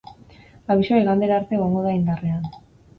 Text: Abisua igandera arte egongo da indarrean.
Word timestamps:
Abisua 0.71 1.01
igandera 1.03 1.37
arte 1.39 1.57
egongo 1.61 1.87
da 1.87 1.97
indarrean. 2.01 2.55